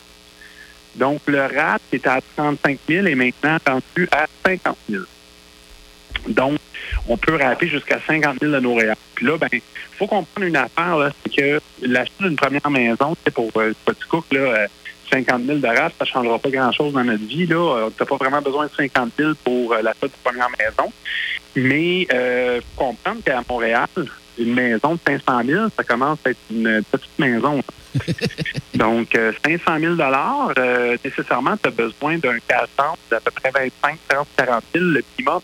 Donc, 0.96 1.20
le 1.26 1.48
qui 1.90 1.96
était 1.96 2.08
à 2.08 2.20
35 2.36 2.78
000 2.88 3.06
est 3.06 3.14
maintenant 3.14 3.58
rendu 3.66 4.08
à 4.12 4.26
50 4.44 4.76
000. 4.88 5.04
Donc, 6.28 6.58
on 7.08 7.16
peut 7.16 7.36
rapper 7.36 7.68
jusqu'à 7.68 7.98
50 8.06 8.38
000 8.40 8.52
de 8.52 8.60
nos 8.60 8.74
réels. 8.74 8.96
Puis 9.14 9.26
là, 9.26 9.36
ben, 9.36 9.48
faut 9.98 10.06
comprendre 10.06 10.46
une 10.46 10.56
affaire, 10.56 11.10
c'est 11.22 11.34
que 11.34 11.60
l'achat 11.82 12.12
d'une 12.20 12.36
première 12.36 12.70
maison, 12.70 13.16
c'est 13.24 13.32
pour 13.32 13.50
euh, 13.56 13.72
Petit 13.84 14.04
Cook, 14.08 14.26
là, 14.32 14.66
50 15.14 15.44
000 15.44 15.58
de 15.58 15.66
rap, 15.66 15.92
ça 15.96 16.04
ne 16.04 16.06
changera 16.06 16.38
pas 16.38 16.50
grand-chose 16.50 16.92
dans 16.92 17.04
notre 17.04 17.24
vie. 17.24 17.46
Tu 17.46 17.54
n'as 17.54 18.06
pas 18.06 18.16
vraiment 18.16 18.42
besoin 18.42 18.66
de 18.66 18.72
50 18.72 19.12
000 19.16 19.32
pour 19.44 19.72
euh, 19.72 19.82
l'achat 19.82 20.06
de 20.06 20.12
première 20.24 20.48
maison. 20.58 20.92
Mais 21.54 22.06
euh, 22.12 22.60
faut 22.76 22.86
comprendre 22.86 23.20
qu'à 23.24 23.40
Montréal, 23.48 23.86
une 24.38 24.54
maison 24.54 24.94
de 24.94 25.00
500 25.06 25.42
000, 25.44 25.66
ça 25.76 25.84
commence 25.84 26.18
à 26.24 26.30
être 26.30 26.38
une 26.50 26.82
petite 26.90 27.18
maison. 27.18 27.62
Donc, 28.74 29.14
euh, 29.14 29.32
500 29.44 29.78
000 29.78 29.94
euh, 30.58 30.96
nécessairement, 31.04 31.56
tu 31.56 31.68
as 31.68 31.70
besoin 31.70 32.18
d'un 32.18 32.38
cash 32.48 32.68
d'à 33.08 33.20
peu 33.20 33.30
près 33.30 33.52
25, 33.54 33.98
30, 34.08 34.26
40 34.36 34.64
000 34.74 34.84
le 34.84 35.04
minimum. 35.16 35.40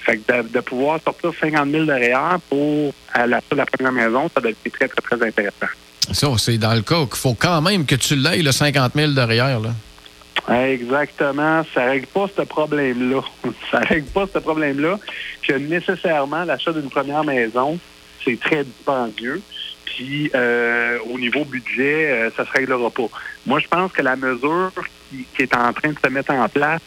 Fait 0.00 0.16
que 0.18 0.42
de, 0.42 0.48
de, 0.48 0.60
pouvoir 0.60 1.00
sortir 1.00 1.30
50 1.40 1.70
000 1.70 1.84
derrière 1.84 2.38
pour 2.48 2.92
à 3.12 3.28
l'achat 3.28 3.46
de 3.52 3.56
la 3.56 3.66
première 3.66 3.92
maison, 3.92 4.28
ça 4.34 4.40
devient 4.40 4.56
très, 4.72 4.88
très, 4.88 5.00
très 5.00 5.24
intéressant. 5.24 5.68
Ça, 6.10 6.28
c'est 6.38 6.58
dans 6.58 6.74
le 6.74 6.82
cas 6.82 7.04
qu'il 7.06 7.16
faut 7.16 7.34
quand 7.34 7.60
même 7.60 7.86
que 7.86 7.94
tu 7.94 8.16
l'aies, 8.16 8.42
le 8.42 8.52
50 8.52 8.92
000 8.94 9.12
derrière. 9.12 9.60
Là. 9.60 9.70
Exactement. 10.48 11.62
Ça 11.74 11.84
ne 11.84 11.90
règle 11.90 12.06
pas 12.08 12.26
ce 12.36 12.42
problème-là. 12.42 13.20
Ça 13.70 13.80
ne 13.80 13.86
règle 13.86 14.08
pas 14.08 14.26
ce 14.32 14.38
problème-là 14.38 14.98
que 15.46 15.54
nécessairement 15.54 16.44
l'achat 16.44 16.72
d'une 16.72 16.90
première 16.90 17.24
maison, 17.24 17.78
c'est 18.24 18.38
très 18.38 18.64
dispendieux. 18.64 19.40
Puis 19.84 20.30
euh, 20.34 20.98
au 21.10 21.18
niveau 21.18 21.44
budget, 21.44 22.10
euh, 22.10 22.30
ça 22.36 22.42
ne 22.42 22.48
se 22.48 22.52
réglera 22.52 22.90
pas. 22.90 23.08
Moi, 23.46 23.60
je 23.60 23.68
pense 23.68 23.92
que 23.92 24.02
la 24.02 24.16
mesure 24.16 24.72
qui, 25.10 25.42
est 25.42 25.54
en 25.54 25.72
train 25.72 25.90
de 25.90 25.98
se 26.02 26.10
mettre 26.10 26.32
en 26.32 26.48
place, 26.48 26.80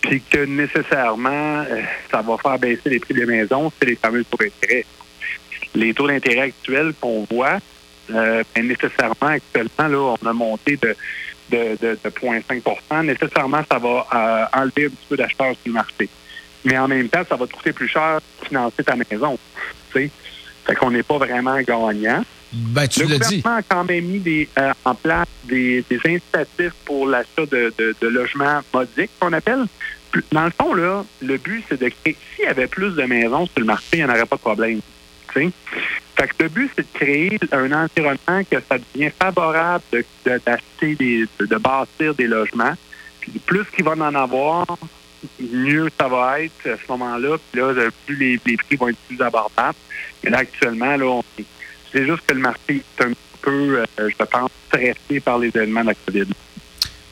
puis 0.00 0.22
que 0.22 0.44
nécessairement, 0.44 1.64
euh, 1.68 1.82
ça 2.10 2.22
va 2.22 2.36
faire 2.36 2.58
baisser 2.58 2.90
les 2.90 3.00
prix 3.00 3.14
des 3.14 3.26
maisons, 3.26 3.72
c'est 3.78 3.86
les 3.86 3.96
fameux 3.96 4.24
taux 4.24 4.36
d'intérêt. 4.36 4.84
Les 5.74 5.92
taux 5.92 6.06
d'intérêt 6.06 6.42
actuels 6.42 6.92
qu'on 7.00 7.26
voit, 7.30 7.58
euh, 8.10 8.42
ben, 8.54 8.68
nécessairement, 8.68 9.14
actuellement, 9.20 9.88
là, 9.88 10.14
on 10.22 10.26
a 10.26 10.32
monté 10.32 10.76
de, 10.76 10.94
de, 11.50 11.76
de, 11.80 11.98
de 12.02 12.10
0,5% 12.10 13.04
Nécessairement, 13.04 13.62
ça 13.70 13.78
va 13.78 14.06
euh, 14.14 14.60
enlever 14.60 14.86
un 14.86 14.90
petit 14.90 15.06
peu 15.08 15.16
d'acheteurs 15.16 15.52
sur 15.52 15.66
le 15.66 15.72
marché. 15.72 16.08
Mais 16.64 16.78
en 16.78 16.88
même 16.88 17.08
temps, 17.08 17.22
ça 17.28 17.36
va 17.36 17.46
te 17.46 17.52
coûter 17.52 17.72
plus 17.72 17.88
cher 17.88 18.20
de 18.40 18.46
financer 18.46 18.82
ta 18.84 18.96
maison. 18.96 19.38
Tu 19.92 19.98
sais? 19.98 20.10
Fait 20.66 20.74
qu'on 20.74 20.90
n'est 20.90 21.02
pas 21.02 21.18
vraiment 21.18 21.60
gagnant. 21.60 22.24
Ben, 22.52 22.86
tu 22.86 23.00
le 23.00 23.06
dit. 23.06 23.12
gouvernement 23.18 23.56
a 23.56 23.62
quand 23.62 23.84
même 23.84 24.04
mis 24.04 24.20
des, 24.20 24.48
euh, 24.58 24.72
en 24.84 24.94
place 24.94 25.26
des, 25.44 25.84
des 25.90 25.98
incitatifs 26.04 26.72
pour 26.84 27.08
l'achat 27.08 27.46
de, 27.50 27.72
de, 27.76 27.94
de 28.00 28.08
logements 28.08 28.60
modiques, 28.72 29.10
qu'on 29.18 29.32
appelle. 29.32 29.66
Dans 30.30 30.44
le 30.44 30.52
fond, 30.58 30.72
là, 30.72 31.04
le 31.20 31.36
but, 31.36 31.64
c'est 31.68 31.80
de 31.80 31.88
créer. 31.88 32.16
S'il 32.34 32.44
y 32.44 32.48
avait 32.48 32.68
plus 32.68 32.94
de 32.94 33.02
maisons 33.02 33.46
sur 33.46 33.58
le 33.58 33.64
marché, 33.64 33.86
il 33.94 33.98
n'y 33.98 34.04
en 34.04 34.10
aurait 34.10 34.26
pas 34.26 34.36
de 34.36 34.40
problème. 34.40 34.80
Fait 35.34 36.28
que 36.28 36.44
le 36.44 36.48
but, 36.48 36.70
c'est 36.76 36.82
de 36.82 36.98
créer 36.98 37.38
un 37.52 37.72
environnement 37.72 38.44
que 38.50 38.56
ça 38.68 38.76
devient 38.78 39.10
favorable 39.10 39.82
d'acheter 40.24 40.96
de, 41.40 41.56
bâtir 41.56 42.14
des 42.14 42.26
logements. 42.26 42.74
Puis 43.20 43.32
plus 43.44 43.64
qu'il 43.74 43.84
va 43.84 43.92
en 43.92 44.14
avoir, 44.14 44.66
mieux 45.40 45.88
ça 45.98 46.08
va 46.08 46.40
être 46.42 46.68
à 46.68 46.76
ce 46.76 46.92
moment-là. 46.92 47.36
Puis 47.50 47.60
là, 47.60 47.72
plus 48.06 48.16
les, 48.16 48.56
prix 48.56 48.76
vont 48.76 48.88
être 48.88 48.98
plus 49.08 49.20
abordables. 49.20 49.78
Là, 50.22 50.38
actuellement, 50.38 50.96
là, 50.96 51.20
c'est 51.92 52.06
juste 52.06 52.26
que 52.26 52.34
le 52.34 52.40
marché 52.40 52.82
est 52.98 53.04
un 53.04 53.12
peu, 53.42 53.78
euh, 53.78 54.08
je 54.08 54.24
pense, 54.24 54.50
stressé 54.68 55.20
par 55.20 55.38
les 55.38 55.48
événements 55.48 55.82
de 55.82 55.88
la 55.88 55.94
COVID. 55.94 56.26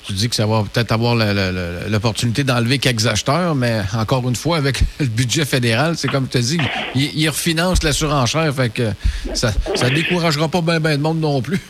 Tu 0.04 0.12
dis 0.14 0.28
que 0.28 0.34
ça 0.34 0.46
va 0.46 0.64
peut-être 0.64 0.92
avoir 0.92 1.14
l'opportunité 1.14 2.42
d'enlever 2.42 2.78
quelques 2.78 3.06
acheteurs, 3.06 3.54
mais 3.54 3.82
encore 3.94 4.28
une 4.28 4.36
fois, 4.36 4.56
avec 4.56 4.80
le 5.00 5.06
budget 5.06 5.44
fédéral, 5.44 5.96
c'est 5.96 6.08
comme 6.08 6.28
tu 6.28 6.38
as 6.38 6.40
dit, 6.40 6.58
il, 6.94 7.18
il 7.18 7.28
refinance 7.28 7.82
la 7.82 7.92
surenchère, 7.92 8.52
fait 8.54 8.70
que 8.70 8.90
ça 9.34 9.52
ne 9.84 9.94
découragera 9.94 10.48
pas 10.48 10.60
bien 10.60 10.80
ben 10.80 10.96
de 10.96 11.02
monde 11.02 11.20
non 11.20 11.40
plus. 11.40 11.60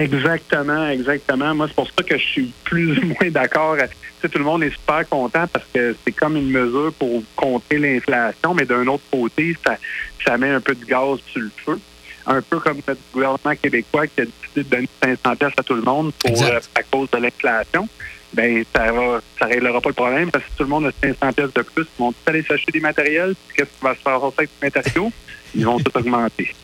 Exactement, 0.00 0.88
exactement. 0.88 1.54
Moi, 1.54 1.66
c'est 1.68 1.74
pour 1.74 1.86
ça 1.86 2.02
que 2.02 2.16
je 2.16 2.24
suis 2.24 2.52
plus 2.64 2.98
ou 2.98 3.06
moins 3.06 3.30
d'accord. 3.30 3.76
Tout 4.22 4.38
le 4.38 4.44
monde 4.44 4.62
est 4.62 4.70
super 4.70 5.08
content 5.08 5.46
parce 5.46 5.64
que 5.74 5.94
c'est 6.04 6.12
comme 6.12 6.36
une 6.36 6.50
mesure 6.50 6.92
pour 6.98 7.22
contrer 7.36 7.78
l'inflation, 7.78 8.54
mais 8.54 8.64
d'un 8.64 8.86
autre 8.86 9.02
côté, 9.10 9.56
ça, 9.64 9.76
ça 10.24 10.38
met 10.38 10.50
un 10.50 10.60
peu 10.60 10.74
de 10.74 10.84
gaz 10.84 11.18
sur 11.30 11.42
le 11.42 11.50
feu. 11.64 11.80
Un 12.26 12.42
peu 12.42 12.60
comme 12.60 12.78
notre 12.86 13.00
gouvernement 13.12 13.56
québécois 13.60 14.06
qui 14.06 14.20
a 14.20 14.24
décidé 14.24 14.62
de 14.64 14.68
donner 14.68 14.88
500 15.02 15.36
pièces 15.36 15.52
à 15.56 15.62
tout 15.62 15.74
le 15.74 15.82
monde 15.82 16.12
pour 16.18 16.42
euh, 16.42 16.60
à 16.74 16.82
cause 16.82 17.10
de 17.10 17.18
l'inflation. 17.18 17.88
Ben, 18.32 18.62
ça 18.74 18.92
va, 18.92 19.20
ça 19.38 19.46
réglera 19.46 19.80
pas 19.80 19.88
le 19.88 19.94
problème 19.94 20.30
parce 20.30 20.44
que 20.44 20.50
si 20.50 20.56
tout 20.58 20.62
le 20.64 20.68
monde 20.68 20.86
a 20.86 20.92
500 21.02 21.32
pièces 21.32 21.52
de 21.54 21.62
plus, 21.62 21.82
ils 21.82 21.98
vont 22.02 22.12
tous 22.12 22.30
aller 22.30 22.42
s'acheter 22.44 22.72
des 22.72 22.80
matériels. 22.80 23.34
Qu'est-ce 23.56 23.70
qui 23.70 23.82
va 23.82 23.94
se 23.94 24.00
faire? 24.00 24.20
Avec 24.22 24.50
les 24.62 24.66
matériaux? 24.68 25.12
Ils 25.54 25.64
vont 25.66 25.78
tout 25.80 25.90
augmenter. 25.98 26.54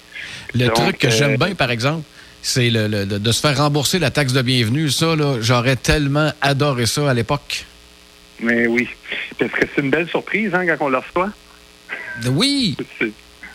Le 0.55 0.67
Donc, 0.67 0.75
truc 0.75 0.99
que 0.99 1.11
j'aime 1.11 1.33
euh, 1.35 1.45
bien, 1.47 1.55
par 1.57 1.71
exemple, 1.73 2.05
c'est 2.41 2.71
le, 2.71 2.87
le- 2.87 3.05
de, 3.07 3.33
se 3.33 3.41
faire 3.41 3.57
rembourser 3.57 3.99
la 3.99 4.11
taxe 4.13 4.33
de 4.33 4.43
bienvenue. 4.43 4.91
Ça, 4.91 5.17
là, 5.17 5.39
j'aurais 5.41 5.75
tellement 5.75 6.31
adoré 6.41 6.87
ça 6.87 7.11
à 7.11 7.15
l'époque. 7.15 7.65
Mais 8.39 8.69
oui. 8.69 8.89
Parce 9.39 9.51
que 9.51 9.67
c'est 9.75 9.83
une 9.83 9.91
belle 9.91 10.09
surprise 10.09 10.55
hein, 10.55 10.65
quand 10.67 10.87
on 10.87 10.89
le 10.89 10.99
reçoit. 10.99 11.31
Oui, 12.29 12.77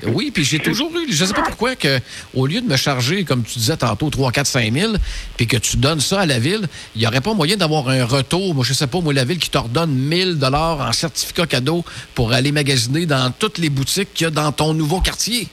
Oui, 0.07 0.31
puis 0.31 0.43
j'ai 0.43 0.59
toujours 0.59 0.91
eu, 0.95 1.11
je 1.11 1.25
sais 1.25 1.33
pas 1.33 1.43
pourquoi, 1.43 1.75
que 1.75 1.99
au 2.33 2.47
lieu 2.47 2.61
de 2.61 2.67
me 2.67 2.77
charger, 2.77 3.23
comme 3.23 3.43
tu 3.43 3.59
disais 3.59 3.77
tantôt, 3.77 4.09
3, 4.09 4.31
4, 4.31 4.47
5 4.47 4.73
000, 4.73 4.93
puis 5.37 5.47
que 5.47 5.57
tu 5.57 5.77
donnes 5.77 5.99
ça 5.99 6.21
à 6.21 6.25
la 6.25 6.39
ville, 6.39 6.67
il 6.95 7.01
n'y 7.01 7.07
aurait 7.07 7.21
pas 7.21 7.33
moyen 7.33 7.55
d'avoir 7.55 7.89
un 7.89 8.05
retour. 8.05 8.55
Moi, 8.55 8.65
je 8.67 8.73
sais 8.73 8.87
pas, 8.87 8.99
moi, 8.99 9.13
la 9.13 9.25
ville 9.25 9.37
qui 9.37 9.49
t'ordonne 9.49 9.91
1000 9.91 10.39
dollars 10.39 10.81
en 10.81 10.91
certificat 10.91 11.45
cadeau 11.45 11.85
pour 12.15 12.33
aller 12.33 12.51
magasiner 12.51 13.05
dans 13.05 13.31
toutes 13.31 13.57
les 13.57 13.69
boutiques 13.69 14.13
qu'il 14.13 14.25
y 14.25 14.27
a 14.27 14.31
dans 14.31 14.51
ton 14.51 14.73
nouveau 14.73 15.01
quartier. 15.01 15.47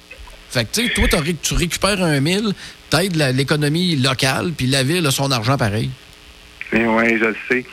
Fait 0.51 0.65
que, 0.65 0.81
tu 0.81 0.87
sais, 0.87 0.95
toi, 0.95 1.21
tu 1.43 1.55
récupères 1.55 2.03
un 2.03 2.21
1000, 2.21 2.53
t'aides 2.89 3.17
l'économie 3.17 3.97
locale, 3.97 4.53
puis 4.57 4.67
la 4.67 4.83
ville 4.83 5.07
a 5.07 5.11
son 5.11 5.31
argent 5.31 5.59
pareil. 5.59 5.91
Mais 6.73 6.87
oui, 6.87 7.19
je 7.19 7.27
le 7.27 7.37
sais. 7.49 7.65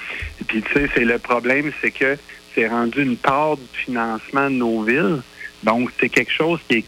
Puis, 0.48 0.62
tu 0.62 0.74
sais, 0.74 0.90
c'est 0.94 1.06
le 1.06 1.18
problème, 1.20 1.72
c'est 1.82 1.92
que 1.92 2.18
c'est 2.54 2.68
rendu 2.68 3.02
une 3.02 3.18
part 3.18 3.58
du 3.58 3.64
financement 3.86 4.50
de 4.50 4.56
nos 4.56 4.84
villes. 4.84 5.22
Donc, 5.66 5.90
c'est 6.00 6.10
quelque 6.10 6.32
chose 6.32 6.60
qui 6.70 6.78
est, 6.78 6.86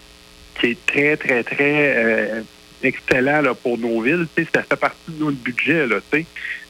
qui 0.60 0.68
est 0.68 0.86
très, 0.86 1.18
très, 1.18 1.44
très 1.44 1.94
euh, 1.98 2.42
excellent 2.84 3.42
là, 3.42 3.54
pour 3.54 3.78
nos 3.78 4.02
villes. 4.02 4.28
Ça 4.54 4.62
fait 4.64 4.76
partie 4.76 4.98
de 5.10 5.24
notre 5.24 5.38
budget. 5.38 5.88
Là. 5.88 5.98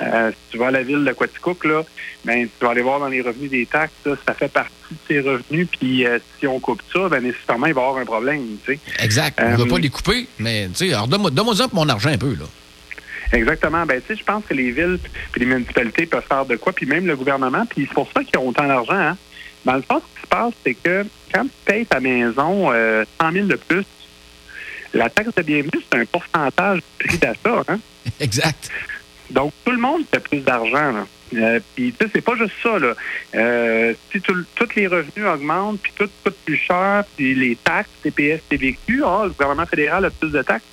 Euh, 0.02 0.32
si 0.32 0.52
tu 0.52 0.58
vas 0.58 0.68
à 0.68 0.72
la 0.72 0.84
ville 0.84 1.04
de 1.04 1.12
Quaticook, 1.12 1.66
là, 1.66 1.84
ben, 2.24 2.48
tu 2.48 2.66
vas 2.66 2.72
aller 2.72 2.82
voir 2.82 3.00
dans 3.00 3.10
les 3.10 3.22
revenus 3.22 3.52
des 3.52 3.66
taxes, 3.66 3.94
là, 4.06 4.16
ça 4.26 4.34
fait 4.34 4.52
partie 4.52 4.74
de 4.92 4.98
tes 5.08 5.20
revenus. 5.20 5.68
Puis, 5.68 6.06
euh, 6.06 6.20
si 6.40 6.48
on 6.48 6.60
coupe 6.60 6.82
ça, 6.94 7.10
ben, 7.10 7.22
nécessairement, 7.22 7.68
il 7.68 7.74
va 7.74 7.82
y 7.82 7.86
avoir 7.86 8.02
un 8.02 8.06
problème. 8.06 8.42
Tu 8.66 8.74
sais. 8.74 8.80
Exact. 9.04 9.40
On 9.42 9.52
ne 9.52 9.58
veut 9.58 9.68
pas 9.68 9.80
les 9.80 9.90
couper, 9.90 10.28
mais, 10.40 10.68
tu 10.70 10.88
sais, 10.88 10.94
alors 10.94 11.08
donne-moi 11.08 11.32
pour 11.68 11.76
mon 11.76 11.90
argent 11.90 12.10
un 12.10 12.18
peu, 12.18 12.36
là. 12.36 12.46
Exactement. 13.34 13.86
Ben, 13.86 14.02
tu 14.02 14.08
sais, 14.08 14.20
je 14.20 14.24
pense 14.24 14.46
que 14.46 14.54
les 14.54 14.72
villes 14.72 15.00
et 15.36 15.40
les 15.40 15.46
municipalités 15.46 16.06
peuvent 16.06 16.24
faire 16.28 16.46
de 16.46 16.56
quoi, 16.56 16.72
puis 16.72 16.86
même 16.86 17.06
le 17.06 17.16
gouvernement, 17.16 17.66
puis 17.66 17.86
c'est 17.88 17.94
pour 17.94 18.10
ça 18.14 18.24
qu'ils 18.24 18.40
ont 18.40 18.48
autant 18.48 18.68
d'argent. 18.68 18.94
Hein. 18.94 19.18
Dans 19.68 19.76
le 19.76 19.82
fond, 19.82 20.00
ce 20.00 20.16
qui 20.16 20.22
se 20.22 20.28
passe, 20.28 20.54
c'est 20.64 20.74
que 20.76 21.06
quand 21.34 21.44
tu 21.44 21.52
payes 21.66 21.86
ta 21.86 22.00
maison 22.00 22.72
euh, 22.72 23.04
100 23.20 23.32
000 23.34 23.48
de 23.48 23.58
plus, 23.58 23.84
la 24.94 25.10
taxe 25.10 25.36
de 25.36 25.42
bienvenue, 25.42 25.84
c'est 25.92 26.00
un 26.00 26.06
pourcentage 26.06 26.78
du 26.78 27.06
prix 27.06 27.18
d'achat. 27.18 27.64
Hein. 27.68 27.78
Exact. 28.22 28.72
Donc, 29.30 29.52
tout 29.66 29.72
le 29.72 29.78
monde 29.78 30.04
fait 30.10 30.22
plus 30.22 30.40
d'argent. 30.40 31.06
Euh, 31.36 31.60
puis, 31.76 31.92
tu 31.92 32.06
sais, 32.06 32.12
c'est 32.16 32.22
pas 32.22 32.38
juste 32.38 32.54
ça. 32.64 32.80
Là. 32.80 32.94
Euh, 33.36 33.94
si 34.10 34.22
tous 34.22 34.76
les 34.78 34.88
revenus 34.88 35.28
augmentent, 35.28 35.82
puis 35.82 35.92
tout 35.98 36.10
coûte 36.24 36.38
plus 36.46 36.56
cher, 36.56 37.04
puis 37.18 37.36
les 37.36 37.58
taxes, 37.58 37.90
TPS, 38.02 38.40
TVQ, 38.48 39.04
ah, 39.04 39.24
le 39.26 39.32
gouvernement 39.32 39.66
fédéral 39.66 40.06
a 40.06 40.10
plus 40.10 40.32
de 40.32 40.44
taxes. 40.44 40.64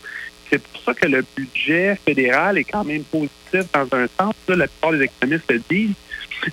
C'est 0.49 0.63
pour 0.63 0.81
ça 0.83 0.95
que 0.95 1.09
le 1.09 1.25
budget 1.35 1.99
fédéral 2.05 2.59
est 2.59 2.65
quand 2.65 2.85
même 2.85 3.03
positif 3.03 3.65
dans 3.73 3.89
un 3.99 4.07
sens. 4.21 4.37
Là, 4.47 4.55
la 4.55 4.69
plupart 4.69 4.93
des 4.93 5.03
économistes 5.03 5.51
le 5.51 5.61
disent. 5.69 5.95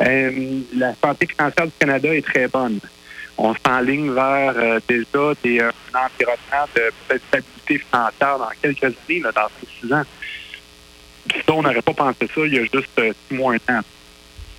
Euh, 0.01 0.59
la 0.77 0.93
santé 1.03 1.27
financière 1.27 1.65
du 1.67 1.73
Canada 1.79 2.13
est 2.15 2.25
très 2.25 2.47
bonne. 2.47 2.79
On 3.37 3.53
s'enligne 3.65 4.11
vers 4.13 4.53
euh, 4.57 4.79
déjà 4.87 5.33
des, 5.43 5.59
euh, 5.59 5.71
un 5.93 6.05
environnement 6.05 6.67
de 6.75 7.17
stabilité 7.27 7.85
financière 7.89 8.37
dans 8.37 8.49
quelques 8.61 8.83
années, 8.83 9.19
là, 9.21 9.31
dans 9.33 9.47
6 9.81 9.93
ans. 9.93 10.03
Ça, 11.45 11.53
on 11.53 11.61
n'aurait 11.61 11.81
pas 11.81 11.93
pensé 11.93 12.17
ça 12.33 12.41
il 12.45 12.53
y 12.53 12.57
a 12.57 12.61
juste 12.63 12.99
six 13.29 13.35
mois, 13.35 13.53
un 13.67 13.77
an. 13.77 13.81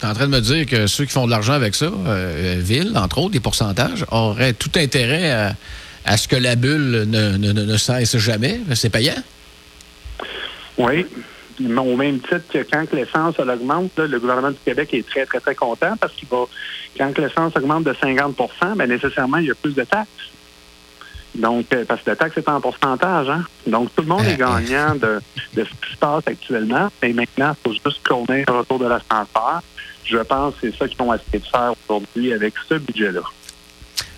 Tu 0.00 0.07
es 0.07 0.09
en 0.09 0.14
train 0.14 0.26
de 0.26 0.33
me 0.33 0.41
dire 0.41 0.67
que 0.67 0.87
ceux 0.87 1.05
qui 1.05 1.12
font 1.12 1.26
de 1.26 1.31
l'argent 1.31 1.52
avec 1.55 1.75
ça, 1.75 1.87
euh, 1.87 2.57
Ville, 2.61 2.93
entre 2.97 3.19
autres, 3.19 3.31
des 3.33 3.41
pourcentages, 3.41 4.05
auraient 4.11 4.52
tout 4.52 4.71
intérêt 4.76 5.31
à, 5.31 5.55
à 6.05 6.17
ce 6.17 6.26
que 6.29 6.37
la 6.37 6.57
bulle 6.57 7.05
ne, 7.07 7.37
ne- 7.37 7.52
ne- 7.52 7.64
ne 7.64 7.76
cesse 7.76 8.17
jamais. 8.17 8.61
C'est 8.75 8.91
payant? 8.91 9.14
Oui. 10.79 11.07
Au 11.61 11.97
même 11.97 12.21
titre 12.21 12.44
que 12.52 12.66
quand 12.71 12.92
l'essence 12.92 13.38
augmente, 13.38 13.90
là, 13.97 14.06
le 14.06 14.18
gouvernement 14.18 14.50
du 14.50 14.59
Québec 14.64 14.92
est 14.94 15.06
très, 15.06 15.26
très, 15.26 15.40
très 15.40 15.54
content 15.54 15.97
parce 16.00 16.12
qu'il 16.14 16.28
va, 16.28 16.44
quand 16.97 17.18
l'essence 17.18 17.56
augmente 17.56 17.85
de 17.85 17.92
50% 17.92 18.76
ben, 18.76 18.88
nécessairement, 18.88 19.38
il 19.38 19.47
y 19.47 19.50
a 19.50 19.54
plus 19.54 19.75
de 19.75 19.85
taxes. 19.85 20.09
Donc, 21.35 21.66
euh, 21.73 21.85
parce 21.87 22.02
que 22.02 22.11
la 22.11 22.16
taxe 22.16 22.37
est 22.37 22.49
en 22.49 22.61
pourcentage, 22.61 23.30
hein? 23.30 23.44
Donc, 23.66 23.94
tout 23.94 24.02
le 24.02 24.09
monde 24.09 24.25
est 24.26 24.37
gagnant 24.37 24.94
de, 24.94 25.21
de 25.54 25.64
ce 25.64 25.71
qui 25.71 25.92
se 25.92 25.97
passe 25.99 26.25
actuellement. 26.26 26.90
Et 27.02 27.12
maintenant, 27.12 27.54
il 27.66 27.71
faut 27.71 27.73
juste 27.73 28.06
qu'on 28.06 28.26
ait 28.26 28.44
un 28.49 28.59
retour 28.59 28.78
de 28.78 28.87
l'ascenseur. 28.87 29.62
Je 30.04 30.18
pense 30.18 30.54
que 30.56 30.71
c'est 30.71 30.76
ça 30.76 30.88
qu'ils 30.88 30.99
vont 30.99 31.14
essayer 31.14 31.38
de 31.38 31.47
faire 31.47 31.73
aujourd'hui 31.88 32.32
avec 32.35 32.54
ce 32.68 32.75
budget-là. 32.75 33.23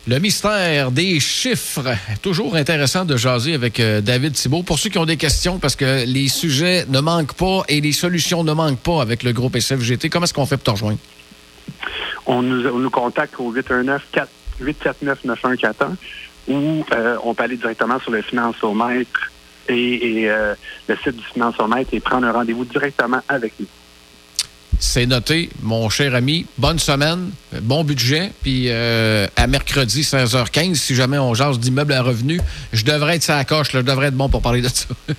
Le 0.06 0.18
mystère 0.18 0.90
des 0.90 1.18
chiffres. 1.18 1.96
Toujours 2.20 2.56
intéressant 2.56 3.06
de 3.06 3.16
jaser 3.16 3.54
avec 3.54 3.80
euh, 3.80 4.02
David 4.02 4.34
Thibault. 4.34 4.62
Pour 4.62 4.78
ceux 4.78 4.90
qui 4.90 4.98
ont 4.98 5.06
des 5.06 5.16
questions, 5.16 5.58
parce 5.58 5.76
que 5.76 6.04
les 6.04 6.28
sujets 6.28 6.84
ne 6.88 7.00
manquent 7.00 7.32
pas 7.32 7.62
et 7.68 7.80
les 7.80 7.92
solutions 7.92 8.44
ne 8.44 8.52
manquent 8.52 8.80
pas 8.80 9.00
avec 9.00 9.22
le 9.22 9.32
groupe 9.32 9.56
SFGT, 9.56 10.10
comment 10.10 10.24
est-ce 10.24 10.34
qu'on 10.34 10.44
fait 10.44 10.58
pour 10.58 10.64
te 10.64 10.70
rejoindre? 10.72 10.98
on 12.26 12.42
nous, 12.42 12.66
on 12.66 12.78
nous 12.78 12.90
contacte 12.90 13.34
au 13.38 13.50
819-879-9141 13.54 15.96
ou 16.48 16.84
euh, 16.92 17.16
on 17.24 17.32
peut 17.34 17.44
aller 17.44 17.56
directement 17.56 17.98
sur 18.00 18.10
le 18.10 18.20
financiomètre 18.22 19.30
et, 19.68 20.22
et, 20.22 20.30
euh, 20.30 20.54
le 20.88 20.96
site 20.96 21.16
du 21.16 21.24
financiomètre 21.24 21.94
et 21.94 22.00
prendre 22.00 22.26
un 22.26 22.32
rendez-vous 22.32 22.66
directement 22.66 23.20
avec 23.28 23.54
nous. 23.58 23.66
C'est 24.78 25.06
noté, 25.06 25.50
mon 25.62 25.88
cher 25.88 26.14
ami. 26.14 26.46
Bonne 26.58 26.78
semaine, 26.78 27.30
bon 27.62 27.84
budget. 27.84 28.30
Puis 28.42 28.66
euh, 28.68 29.26
à 29.36 29.46
mercredi 29.46 30.02
16h15, 30.02 30.74
si 30.74 30.94
jamais 30.94 31.18
on 31.18 31.34
jase 31.34 31.58
d'immeubles 31.58 31.92
à 31.92 32.02
revenus, 32.02 32.40
je 32.72 32.84
devrais 32.84 33.16
être 33.16 33.22
ça 33.22 33.38
à 33.38 33.44
coche. 33.44 33.72
là. 33.72 33.80
Je 33.80 33.86
devrais 33.86 34.08
être 34.08 34.16
bon 34.16 34.28
pour 34.28 34.42
parler 34.42 34.62
de 34.62 34.68
ça. 34.68 34.86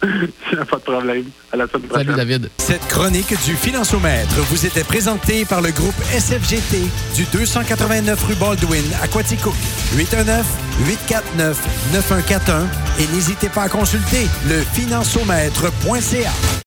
Pas 0.00 0.76
de 0.76 0.82
problème. 0.82 1.24
À 1.52 1.56
la 1.56 1.66
semaine 1.66 1.82
prochaine. 1.82 2.06
Salut 2.06 2.16
David. 2.16 2.48
Cette 2.58 2.86
chronique 2.88 3.34
du 3.44 3.54
Financiomètre 3.54 4.34
vous 4.48 4.64
était 4.64 4.84
présentée 4.84 5.44
par 5.44 5.60
le 5.60 5.70
groupe 5.70 5.94
SFGT 6.12 6.78
du 7.16 7.24
289 7.32 8.24
rue 8.24 8.34
Baldwin 8.36 8.84
à 9.02 9.08
Quaticook. 9.08 9.54
819-849-9141 9.96 12.66
et 13.00 13.06
n'hésitez 13.14 13.48
pas 13.50 13.64
à 13.64 13.68
consulter 13.68 14.26
le 14.48 14.62
financiomètre.ca. 14.72 16.30